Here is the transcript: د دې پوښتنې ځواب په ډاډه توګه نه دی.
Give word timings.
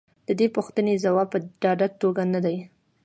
د 0.27 0.29
دې 0.39 0.47
پوښتنې 0.55 0.93
ځواب 1.03 1.27
په 1.33 1.37
ډاډه 1.61 1.87
توګه 2.01 2.21
نه 2.33 2.39
دی. 2.45 2.57